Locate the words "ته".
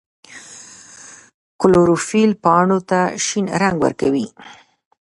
2.89-2.99